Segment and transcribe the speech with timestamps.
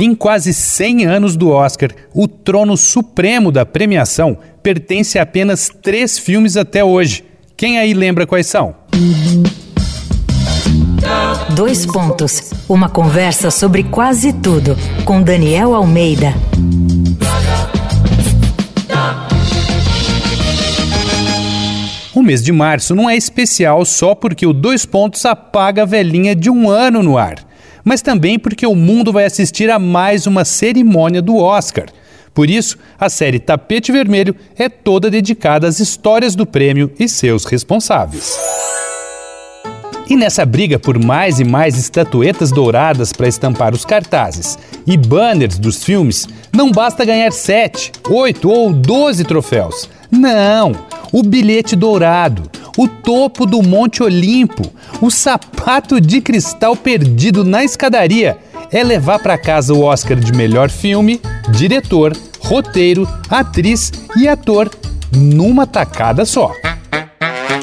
[0.00, 6.18] Em quase 100 anos do Oscar, o trono supremo da premiação pertence a apenas três
[6.18, 7.22] filmes até hoje.
[7.54, 8.74] Quem aí lembra quais são?
[11.54, 12.50] Dois pontos.
[12.66, 14.74] Uma conversa sobre quase tudo
[15.04, 16.32] com Daniel Almeida.
[22.14, 26.34] O mês de março não é especial só porque o Dois Pontos apaga a velhinha
[26.34, 27.49] de um ano no ar,
[27.84, 31.86] mas também porque o mundo vai assistir a mais uma cerimônia do Oscar.
[32.32, 37.44] Por isso, a série Tapete Vermelho é toda dedicada às histórias do prêmio e seus
[37.44, 38.36] responsáveis.
[40.08, 45.58] E nessa briga por mais e mais estatuetas douradas para estampar os cartazes e banners
[45.58, 49.88] dos filmes, não basta ganhar 7, 8 ou 12 troféus.
[50.10, 50.90] Não!
[51.12, 54.62] o bilhete dourado, o topo do Monte Olimpo,
[55.00, 58.38] o sapato de cristal perdido na escadaria
[58.72, 64.70] é levar para casa o Oscar de melhor filme, diretor, roteiro, atriz e ator
[65.12, 66.52] numa tacada só.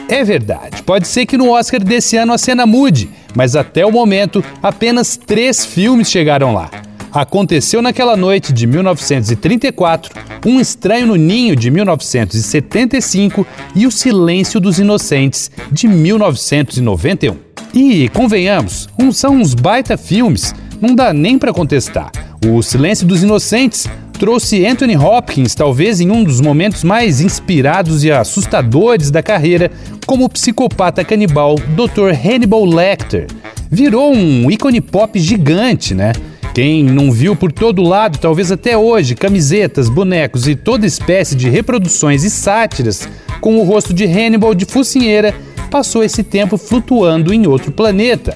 [0.09, 3.91] É verdade, pode ser que no Oscar desse ano a cena mude, mas até o
[3.91, 6.69] momento apenas três filmes chegaram lá.
[7.17, 10.13] Aconteceu naquela noite de 1934,
[10.45, 13.43] Um Estranho no Ninho de 1975
[13.73, 17.35] e O Silêncio dos Inocentes de 1991.
[17.73, 22.11] E, convenhamos, uns são uns baita filmes, não dá nem para contestar.
[22.45, 23.87] O Silêncio dos Inocentes
[24.19, 29.71] trouxe Anthony Hopkins, talvez em um dos momentos mais inspirados e assustadores da carreira,
[30.05, 32.13] como o psicopata canibal Dr.
[32.13, 33.25] Hannibal Lecter.
[33.71, 36.13] Virou um ícone pop gigante, né?
[36.57, 41.47] Quem não viu por todo lado, talvez até hoje, camisetas, bonecos e toda espécie de
[41.47, 43.07] reproduções e sátiras
[43.39, 45.35] com o rosto de Hannibal de focinheira,
[45.69, 48.35] passou esse tempo flutuando em outro planeta.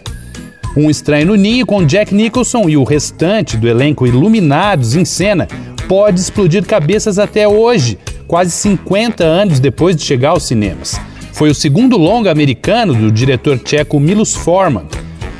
[0.78, 5.48] Um Estranho no Ninho com Jack Nicholson e o restante do elenco iluminados em cena
[5.88, 7.98] pode explodir cabeças até hoje,
[8.28, 10.96] quase 50 anos depois de chegar aos cinemas.
[11.34, 14.86] Foi o segundo longa americano do diretor tcheco Milos Forman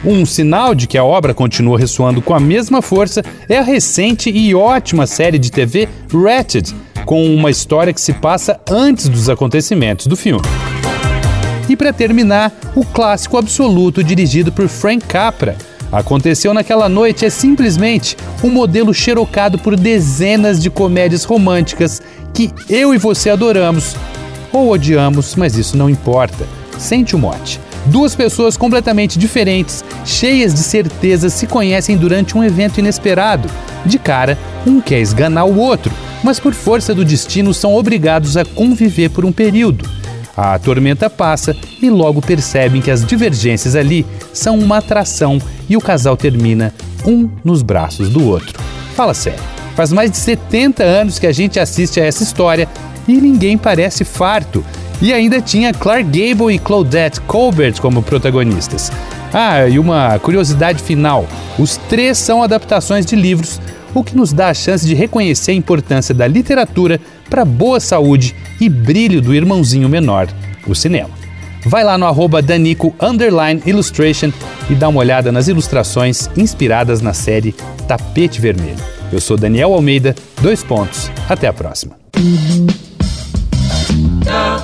[0.04, 4.30] um sinal de que a obra continua ressoando com a mesma força é a recente
[4.30, 6.74] e ótima série de TV Ratched,
[7.06, 10.44] com uma história que se passa antes dos acontecimentos do filme.
[11.70, 15.56] E para terminar, o clássico absoluto dirigido por Frank Capra.
[15.92, 22.02] Aconteceu naquela noite é simplesmente um modelo xerocado por dezenas de comédias românticas
[22.34, 23.96] que eu e você adoramos
[24.54, 26.48] ou odiamos, mas isso não importa.
[26.78, 27.60] Sente o mote.
[27.86, 33.50] Duas pessoas completamente diferentes, cheias de certeza, se conhecem durante um evento inesperado.
[33.86, 35.92] De cara, um quer esganar o outro,
[36.24, 39.90] mas por força do destino são obrigados a conviver por um período.
[40.38, 45.82] A tormenta passa e logo percebem que as divergências ali são uma atração e o
[45.82, 46.74] casal termina
[47.06, 48.60] um nos braços do outro.
[48.96, 49.42] Fala sério,
[49.76, 52.70] faz mais de 70 anos que a gente assiste a essa história
[53.08, 54.64] e ninguém parece farto
[55.02, 58.92] e ainda tinha Clark Gable e Claudette Colbert como protagonistas.
[59.34, 63.60] Ah, e uma curiosidade final: os três são adaptações de livros,
[63.94, 68.36] o que nos dá a chance de reconhecer a importância da literatura para boa saúde
[68.60, 70.28] e brilho do irmãozinho menor,
[70.68, 71.22] o cinema.
[71.66, 72.94] Vai lá no arroba Danico
[73.66, 74.32] Illustration
[74.70, 77.54] e dá uma olhada nas ilustrações inspiradas na série
[77.88, 78.84] Tapete Vermelho.
[79.12, 81.12] Eu sou Daniel Almeida, dois pontos.
[81.30, 81.96] Até a próxima.